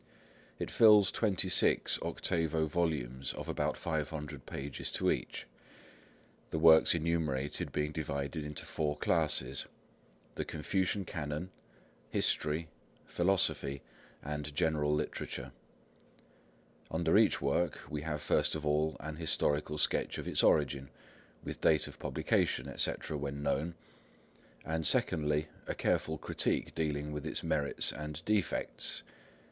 It 0.57 0.71
fills 0.71 1.11
twenty 1.11 1.47
six 1.47 1.99
octavo 2.01 2.65
volumes 2.65 3.33
of 3.35 3.47
about 3.47 3.77
five 3.77 4.09
hundred 4.09 4.47
pages 4.47 4.89
to 4.93 5.11
each, 5.11 5.45
the 6.49 6.57
works 6.57 6.95
enumerated 6.95 7.71
being 7.71 7.91
divided 7.91 8.43
into 8.43 8.65
four 8.65 8.97
classes,—the 8.97 10.43
Confucian 10.45 11.05
Canon, 11.05 11.51
History, 12.09 12.67
Philosophy, 13.05 13.83
and 14.23 14.55
General 14.55 14.91
Literature. 14.91 15.51
Under 16.89 17.15
each 17.15 17.39
work 17.39 17.81
we 17.87 18.01
have 18.01 18.23
first 18.23 18.55
of 18.55 18.65
all 18.65 18.97
an 19.01 19.17
historical 19.17 19.77
sketch 19.77 20.17
of 20.17 20.27
its 20.27 20.41
origin, 20.41 20.89
with 21.43 21.61
date 21.61 21.85
of 21.87 21.99
publication, 21.99 22.67
etc., 22.67 23.15
when 23.19 23.43
known; 23.43 23.75
and 24.65 24.87
secondly, 24.87 25.47
a 25.67 25.75
careful 25.75 26.17
critique 26.17 26.73
dealing 26.73 27.11
with 27.11 27.23
its 27.23 27.43
merits 27.43 27.91
and 27.93 28.25
defects. 28.25 29.03